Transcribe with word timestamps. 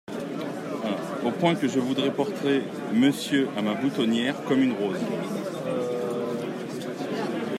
Au 1.23 1.29
point 1.29 1.53
que 1.53 1.67
je 1.67 1.77
voudrais 1.77 2.11
porter 2.11 2.63
Monsieur 2.91 3.49
à 3.55 3.61
ma 3.61 3.75
boutonnière… 3.75 4.43
comme 4.45 4.63
une 4.63 4.73
rose… 4.73 4.97